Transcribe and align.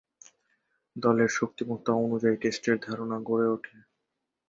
দলের 0.95 1.29
শক্তিমত্তা 1.31 1.91
অনুযায়ী 1.97 2.35
টেস্টের 2.37 2.77
ধারণা 2.79 3.17
গড়ে 3.19 3.47
উঠে। 3.47 3.75